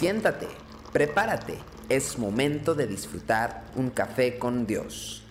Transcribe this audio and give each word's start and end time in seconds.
Siéntate, 0.00 0.46
prepárate, 0.94 1.58
es 1.90 2.18
momento 2.18 2.74
de 2.74 2.86
disfrutar 2.86 3.64
un 3.76 3.90
café 3.90 4.38
con 4.38 4.66
Dios. 4.66 5.22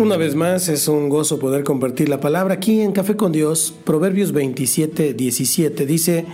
Una 0.00 0.16
vez 0.16 0.34
más 0.34 0.68
es 0.68 0.88
un 0.88 1.08
gozo 1.08 1.38
poder 1.38 1.62
compartir 1.62 2.08
la 2.08 2.18
palabra 2.18 2.54
aquí 2.54 2.80
en 2.80 2.90
Café 2.90 3.14
con 3.14 3.30
Dios. 3.30 3.72
Proverbios 3.84 4.32
27, 4.32 5.14
17 5.14 5.86
dice, 5.86 6.26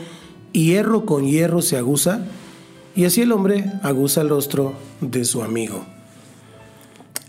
hierro 0.52 1.04
con 1.04 1.26
hierro 1.26 1.60
se 1.60 1.76
aguza 1.76 2.24
y 2.96 3.04
así 3.04 3.20
el 3.20 3.32
hombre 3.32 3.66
aguza 3.82 4.22
el 4.22 4.30
rostro 4.30 4.72
de 5.02 5.26
su 5.26 5.42
amigo. 5.42 5.84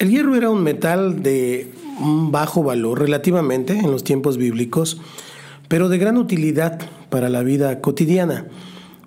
El 0.02 0.10
hierro 0.10 0.36
era 0.36 0.50
un 0.50 0.64
metal 0.64 1.22
de 1.22 1.72
bajo 2.00 2.64
valor 2.64 3.02
relativamente 3.02 3.78
en 3.78 3.91
los 3.91 4.04
tiempos 4.04 4.38
bíblicos, 4.38 5.00
pero 5.68 5.90
de 5.90 6.00
gran 6.00 6.18
utilidad 6.18 6.80
para 7.12 7.30
la 7.30 7.44
vida 7.44 7.82
cotidiana. 7.82 8.48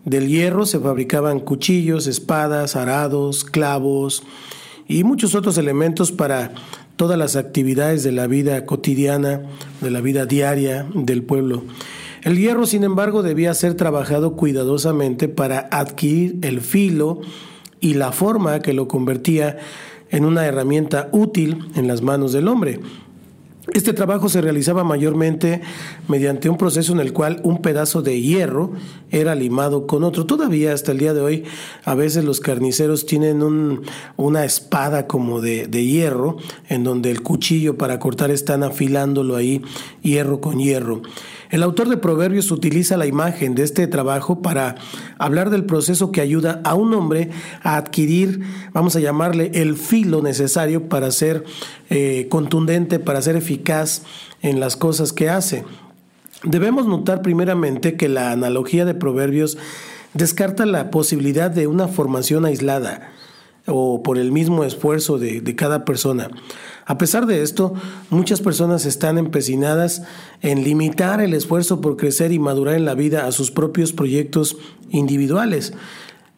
Del 0.04 0.28
hierro 0.28 0.66
se 0.66 0.78
fabricaban 0.78 1.40
cuchillos, 1.40 2.06
espadas, 2.06 2.76
arados, 2.76 3.42
clavos 3.42 4.22
y 4.86 5.02
muchos 5.02 5.34
otros 5.34 5.58
elementos 5.58 6.12
para 6.12 6.52
todas 6.94 7.18
las 7.18 7.34
actividades 7.34 8.04
de 8.04 8.12
la 8.12 8.28
vida 8.28 8.64
cotidiana, 8.64 9.42
de 9.80 9.90
la 9.90 10.00
vida 10.00 10.26
diaria 10.26 10.86
del 10.94 11.24
pueblo. 11.24 11.64
El 12.22 12.38
hierro, 12.38 12.66
sin 12.66 12.84
embargo, 12.84 13.24
debía 13.24 13.52
ser 13.54 13.74
trabajado 13.74 14.36
cuidadosamente 14.36 15.26
para 15.26 15.58
adquirir 15.72 16.38
el 16.42 16.60
filo 16.60 17.20
y 17.80 17.94
la 17.94 18.12
forma 18.12 18.60
que 18.60 18.72
lo 18.72 18.86
convertía 18.86 19.58
una 20.24 20.46
herramienta 20.46 21.08
útil 21.12 21.70
en 21.74 21.88
las 21.88 22.02
manos 22.02 22.32
del 22.32 22.48
hombre. 22.48 22.80
Este 23.74 23.92
trabajo 23.92 24.28
se 24.28 24.40
realizaba 24.40 24.84
mayormente 24.84 25.60
mediante 26.06 26.48
un 26.48 26.56
proceso 26.56 26.92
en 26.92 27.00
el 27.00 27.12
cual 27.12 27.40
un 27.42 27.60
pedazo 27.60 28.02
de 28.02 28.20
hierro 28.20 28.70
era 29.10 29.34
limado 29.34 29.88
con 29.88 30.04
otro. 30.04 30.26
Todavía 30.26 30.72
hasta 30.72 30.92
el 30.92 30.98
día 30.98 31.12
de 31.12 31.20
hoy 31.20 31.44
a 31.84 31.96
veces 31.96 32.24
los 32.24 32.38
carniceros 32.38 33.04
tienen 33.04 33.42
una 34.16 34.44
espada 34.44 35.08
como 35.08 35.40
de, 35.40 35.66
hierro 35.66 36.36
en 36.68 36.84
donde 36.84 37.10
el 37.10 37.22
cuchillo 37.22 37.76
para 37.76 37.98
cortar 37.98 38.30
están 38.30 38.62
afilándolo 38.62 39.34
ahí 39.34 39.60
hierro 40.02 40.40
con 40.40 40.60
hierro. 40.60 41.02
El 41.50 41.62
autor 41.62 41.88
de 41.88 41.96
Proverbios 41.96 42.50
utiliza 42.52 42.96
la 42.96 43.06
imagen 43.06 43.54
de 43.54 43.64
este 43.64 43.86
trabajo 43.86 44.40
para 44.40 44.76
hablar 45.18 45.50
del 45.50 45.64
proceso 45.64 46.10
que 46.10 46.20
ayuda 46.20 46.60
a 46.64 46.74
un 46.74 46.94
hombre 46.94 47.30
a 47.62 47.76
adquirir, 47.76 48.40
vamos 48.72 48.96
a 48.96 49.00
llamarle, 49.00 49.50
el 49.54 49.76
filo 49.76 50.20
necesario 50.22 50.88
para 50.88 51.10
ser 51.12 51.44
eh, 51.90 52.26
contundente, 52.28 52.98
para 52.98 53.22
ser 53.22 53.36
eficaz 53.36 53.63
en 54.42 54.60
las 54.60 54.76
cosas 54.76 55.12
que 55.12 55.30
hace. 55.30 55.64
Debemos 56.42 56.86
notar 56.86 57.22
primeramente 57.22 57.96
que 57.96 58.08
la 58.08 58.30
analogía 58.30 58.84
de 58.84 58.94
Proverbios 58.94 59.56
descarta 60.12 60.66
la 60.66 60.90
posibilidad 60.90 61.50
de 61.50 61.66
una 61.66 61.88
formación 61.88 62.44
aislada 62.44 63.10
o 63.66 64.02
por 64.02 64.18
el 64.18 64.30
mismo 64.30 64.64
esfuerzo 64.64 65.18
de, 65.18 65.40
de, 65.40 65.56
cada 65.56 65.86
persona. 65.86 66.30
A 66.84 66.98
pesar 66.98 67.24
de 67.24 67.42
esto, 67.42 67.72
muchas 68.10 68.42
personas 68.42 68.84
están 68.84 69.16
empecinadas 69.16 70.02
en 70.42 70.64
limitar 70.64 71.22
el 71.22 71.32
esfuerzo 71.32 71.80
por 71.80 71.96
crecer 71.96 72.30
y 72.30 72.38
madurar 72.38 72.74
en 72.74 72.84
la 72.84 72.94
vida 72.94 73.26
a 73.26 73.32
sus 73.32 73.50
propios 73.50 73.94
proyectos 73.94 74.58
individuales. 74.90 75.72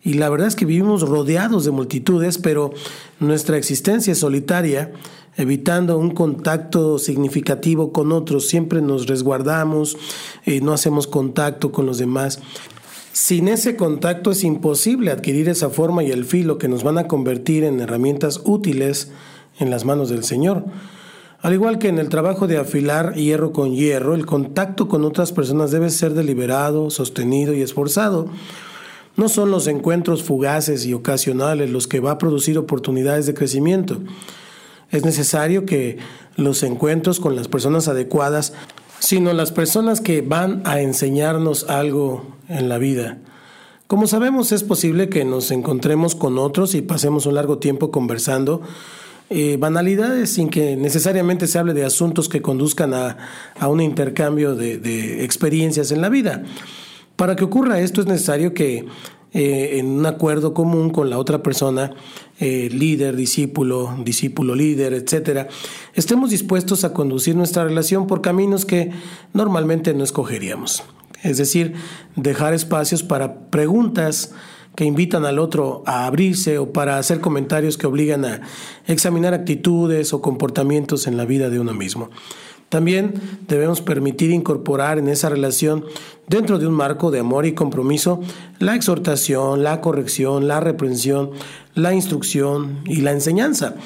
Y 0.07 0.15
la 0.15 0.29
verdad 0.29 0.47
es 0.47 0.55
que 0.55 0.67
vivimos 0.67 1.03
rodeados 1.03 1.65
de 1.65 1.73
multitudes, 1.73 2.39
pero 2.39 2.73
nuestra 3.19 3.57
existencia 3.57 4.13
es 4.13 4.19
solitaria, 4.19 4.93
evitando 5.37 5.99
un 5.99 6.11
contacto 6.11 6.99
significativo 6.99 7.93
con 7.93 8.13
otros, 8.13 8.49
siempre 8.49 8.81
nos 8.81 9.07
resguardamos, 9.07 9.97
y 10.45 10.61
no 10.61 10.73
hacemos 10.73 11.07
contacto 11.07 11.73
con 11.73 11.87
los 11.87 11.99
demás. 11.99 12.41
Sin 13.13 13.49
ese 13.49 13.77
contacto 13.77 14.31
es 14.31 14.45
imposible 14.45 15.11
adquirir 15.11 15.49
esa 15.49 15.71
forma 15.71 16.05
y 16.05 16.11
el 16.11 16.25
filo 16.25 16.59
que 16.59 16.69
nos 16.69 16.83
van 16.83 16.99
a 16.99 17.09
convertir 17.09 17.65
en 17.65 17.81
herramientas 17.81 18.41
útiles 18.45 19.11
en 19.59 19.71
las 19.71 19.85
manos 19.85 20.11
del 20.11 20.23
Señor. 20.23 20.65
Al 21.41 21.55
igual 21.55 21.79
que 21.79 21.89
en 21.89 21.99
el 21.99 22.09
trabajo 22.09 22.47
de 22.47 22.59
afilar 22.59 23.15
hierro 23.15 23.53
con 23.53 23.75
hierro, 23.75 24.15
el 24.15 24.27
contacto 24.27 24.89
con 24.89 25.05
otras 25.05 25.33
personas 25.33 25.71
debe 25.71 25.91
ser 25.91 26.15
deliberado, 26.15 26.91
sostenido 26.91 27.55
y 27.55 27.63
esforzado. 27.63 28.27
No 29.17 29.29
son 29.29 29.51
los 29.51 29.67
encuentros 29.67 30.23
fugaces 30.23 30.85
y 30.87 30.93
ocasionales 30.93 31.71
los 31.71 31.89
que 31.89 32.01
va 32.01 32.13
a 32.13 32.19
producir 32.19 32.59
oportunidades 32.59 33.27
de 33.27 33.35
crecimiento. 33.35 34.01
Es 34.91 35.05
necesario 35.05 35.67
que 35.67 35.99
los 36.37 36.63
encuentros 36.63 37.21
con 37.21 37.35
las 37.37 37.49
personas 37.49 37.89
adecuadas 37.89 38.53
sino 38.99 39.33
las 39.33 39.53
personas 39.53 40.01
que 40.01 40.23
van 40.23 40.63
a 40.65 40.81
enseñarnos 40.81 41.69
algo 41.69 42.35
en 42.49 42.69
la 42.69 42.79
vida. 42.79 43.19
Como 43.87 44.07
sabemos, 44.07 44.53
es 44.53 44.65
posible 44.65 45.09
que 45.09 45.25
nos 45.25 45.51
encontremos 45.51 46.15
con 46.15 46.39
otros 46.39 46.75
y 46.75 46.83
pasemos 46.83 47.27
un 47.27 47.35
largo 47.35 47.59
tiempo 47.59 47.91
conversando 47.91 48.63
eh, 49.29 49.57
banalidades 49.59 50.31
sin 50.31 50.49
que 50.49 50.77
necesariamente 50.77 51.47
se 51.47 51.59
hable 51.59 51.75
de 51.75 51.85
asuntos 51.85 52.29
que 52.29 52.43
conduzcan 52.43 52.95
a, 52.95 53.17
un 53.69 53.81
intercambio 53.81 54.55
de 54.55 55.25
experiencias 55.25 55.93
en 55.93 56.01
la 56.01 56.09
vida. 56.09 56.43
Para 57.17 57.35
que 57.35 57.45
ocurra 57.45 57.81
esto 57.81 58.03
es 58.03 58.07
necesario 58.07 58.53
que 58.53 58.85
eh, 59.39 59.79
en 59.79 59.89
un 59.89 60.07
acuerdo 60.07 60.55
común 60.55 60.89
con 60.89 61.11
la 61.11 61.19
otra 61.19 61.43
persona, 61.43 61.93
eh, 62.41 62.71
líder, 62.73 63.17
discípulo, 63.17 63.95
discípulo, 64.03 64.55
líder, 64.55 64.95
etcétera, 64.95 65.49
estemos 65.93 66.31
dispuestos 66.31 66.85
a 66.85 66.95
conducir 66.95 67.37
nuestra 67.37 67.63
relación 67.65 68.07
por 68.07 68.23
caminos 68.23 68.65
que 68.65 68.93
normalmente 69.35 69.93
no 69.93 70.05
escogeríamos. 70.05 70.85
Es 71.23 71.37
decir, 71.37 71.75
dejar 72.15 72.55
espacios 72.55 73.03
para 73.03 73.51
preguntas 73.51 74.33
que 74.75 74.87
invitan 74.87 75.27
al 75.27 75.39
otro 75.39 75.83
a 75.85 76.07
abrirse 76.07 76.57
o 76.57 76.73
para 76.73 76.97
hacer 76.97 77.21
comentarios 77.21 77.77
que 77.77 77.87
obligan 77.87 78.25
a 78.25 78.41
examinar 78.87 79.35
actitudes 79.35 80.15
o 80.15 80.23
comportamientos 80.23 81.07
en 81.07 81.19
la 81.19 81.27
vida 81.27 81.51
de 81.51 81.61
uno 81.61 81.75
mismo. 81.75 82.09
También 82.69 83.15
debemos 83.47 83.81
permitir 83.81 84.31
incorporar 84.31 84.99
en 84.99 85.09
esa 85.09 85.29
relación, 85.29 85.85
dentro 86.27 86.59
de 86.59 86.67
un 86.67 86.75
marco 86.75 87.11
de 87.11 87.21
amor 87.21 87.47
y 87.47 87.55
compromiso, 87.55 88.21
la 88.59 88.75
exhortación, 88.75 89.63
la 89.63 89.81
corrección, 89.81 90.49
la 90.49 90.61
reprensión, 90.61 91.31
la 91.75 91.95
instrucción 91.95 92.81
y 92.85 92.97
la 93.03 93.13
enseñanza. 93.13 93.77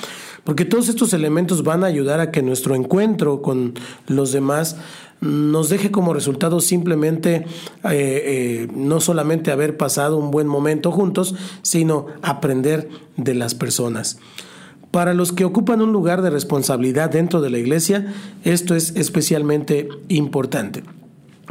Porque 0.44 0.64
todos 0.64 0.88
estos 0.88 1.12
elementos 1.12 1.62
van 1.62 1.84
a 1.84 1.88
ayudar 1.88 2.20
a 2.20 2.30
que 2.30 2.42
nuestro 2.42 2.74
encuentro 2.74 3.42
con 3.42 3.74
los 4.06 4.32
demás 4.32 4.76
nos 5.20 5.68
deje 5.68 5.90
como 5.90 6.14
resultado 6.14 6.60
simplemente 6.60 7.34
eh, 7.34 7.44
eh, 7.84 8.68
no 8.74 9.00
solamente 9.00 9.50
haber 9.50 9.76
pasado 9.76 10.16
un 10.16 10.30
buen 10.30 10.46
momento 10.46 10.90
juntos, 10.90 11.34
sino 11.60 12.06
aprender 12.22 12.88
de 13.18 13.34
las 13.34 13.54
personas. 13.54 14.18
Para 14.90 15.14
los 15.14 15.32
que 15.32 15.44
ocupan 15.44 15.82
un 15.82 15.92
lugar 15.92 16.20
de 16.22 16.30
responsabilidad 16.30 17.10
dentro 17.10 17.40
de 17.40 17.50
la 17.50 17.58
iglesia, 17.58 18.12
esto 18.42 18.74
es 18.74 18.96
especialmente 18.96 19.88
importante. 20.08 20.82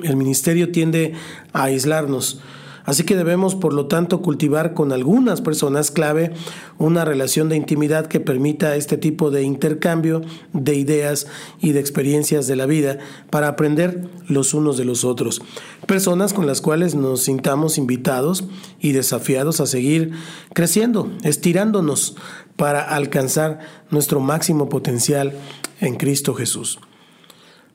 El 0.03 0.17
ministerio 0.17 0.71
tiende 0.71 1.13
a 1.53 1.63
aislarnos, 1.63 2.41
así 2.85 3.03
que 3.03 3.15
debemos, 3.15 3.55
por 3.55 3.73
lo 3.73 3.87
tanto, 3.87 4.21
cultivar 4.21 4.73
con 4.73 4.91
algunas 4.91 5.41
personas 5.41 5.91
clave 5.91 6.31
una 6.77 7.05
relación 7.05 7.49
de 7.49 7.55
intimidad 7.55 8.07
que 8.07 8.19
permita 8.19 8.75
este 8.75 8.97
tipo 8.97 9.31
de 9.31 9.43
intercambio 9.43 10.21
de 10.53 10.75
ideas 10.75 11.27
y 11.59 11.71
de 11.71 11.79
experiencias 11.79 12.47
de 12.47 12.55
la 12.55 12.65
vida 12.65 12.99
para 13.29 13.47
aprender 13.47 14.07
los 14.27 14.53
unos 14.53 14.77
de 14.77 14.85
los 14.85 15.03
otros. 15.03 15.41
Personas 15.85 16.33
con 16.33 16.47
las 16.47 16.61
cuales 16.61 16.95
nos 16.95 17.23
sintamos 17.23 17.77
invitados 17.77 18.45
y 18.79 18.91
desafiados 18.91 19.59
a 19.59 19.65
seguir 19.65 20.11
creciendo, 20.53 21.11
estirándonos 21.23 22.15
para 22.55 22.81
alcanzar 22.81 23.59
nuestro 23.89 24.19
máximo 24.19 24.69
potencial 24.69 25.33
en 25.79 25.95
Cristo 25.95 26.33
Jesús. 26.33 26.79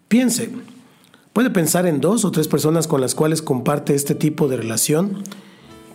Piense, 0.09 0.51
puede 1.35 1.51
pensar 1.51 1.87
en 1.87 2.01
dos 2.01 2.25
o 2.25 2.31
tres 2.31 2.49
personas 2.49 2.87
con 2.87 3.03
las 3.03 3.15
cuales 3.15 3.43
comparte 3.43 3.95
este 3.95 4.15
tipo 4.15 4.49
de 4.49 4.57
relación. 4.57 5.23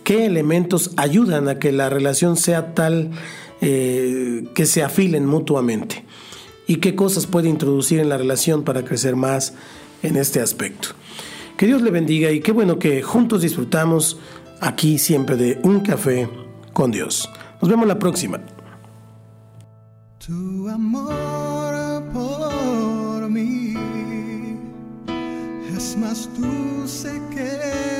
¿Qué 0.04 0.26
elementos 0.26 0.92
ayudan 0.96 1.48
a 1.48 1.58
que 1.58 1.72
la 1.72 1.88
relación 1.88 2.36
sea 2.36 2.74
tal 2.74 3.10
eh, 3.60 4.44
que 4.54 4.66
se 4.66 4.84
afilen 4.84 5.26
mutuamente? 5.26 6.04
¿Y 6.68 6.76
qué 6.76 6.94
cosas 6.94 7.26
puede 7.26 7.48
introducir 7.48 7.98
en 7.98 8.10
la 8.10 8.18
relación 8.18 8.62
para 8.62 8.84
crecer 8.84 9.16
más 9.16 9.54
en 10.02 10.16
este 10.16 10.40
aspecto? 10.40 10.90
Que 11.56 11.66
Dios 11.66 11.82
le 11.82 11.90
bendiga 11.90 12.30
y 12.30 12.40
qué 12.40 12.52
bueno 12.52 12.78
que 12.78 13.02
juntos 13.02 13.42
disfrutamos 13.42 14.18
aquí 14.60 14.98
siempre 14.98 15.36
de 15.36 15.58
un 15.62 15.80
café 15.80 16.28
con 16.72 16.90
Dios. 16.90 17.28
Nos 17.60 17.70
vemos 17.70 17.88
la 17.88 17.98
próxima. 17.98 18.40
Es 25.90 25.96
más 25.96 26.28
dulce 26.38 27.20
que 27.34 27.99